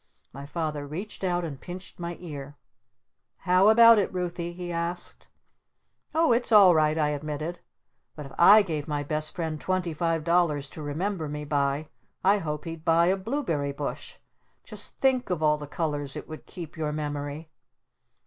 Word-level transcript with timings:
My 0.33 0.47
Father 0.47 0.87
reached 0.87 1.23
out 1.23 1.45
and 1.45 1.61
pinched 1.61 1.99
my 1.99 2.17
ear. 2.19 2.55
"How 3.37 3.69
about 3.69 3.99
it, 3.99 4.11
Ruthy?" 4.11 4.51
he 4.51 4.71
asked. 4.71 5.27
"Oh 6.15 6.31
that's 6.33 6.51
all 6.51 6.73
right," 6.73 6.97
I 6.97 7.09
admitted. 7.09 7.59
"But 8.15 8.25
if 8.25 8.31
I 8.39 8.63
gave 8.63 8.87
my 8.87 9.03
Best 9.03 9.35
Friend 9.35 9.61
twenty 9.61 9.93
five 9.93 10.23
dollars 10.23 10.67
to 10.69 10.81
remember 10.81 11.29
me 11.29 11.45
by 11.45 11.89
I 12.23 12.39
hope 12.39 12.65
he'd 12.65 12.83
buy 12.83 13.09
a 13.09 13.15
Blueberry 13.15 13.73
Bush! 13.73 14.15
Just 14.63 14.99
think 14.99 15.29
of 15.29 15.43
all 15.43 15.59
the 15.59 15.67
colors 15.67 16.15
it 16.15 16.27
would 16.27 16.47
keep 16.47 16.75
your 16.75 16.91
memory! 16.91 17.51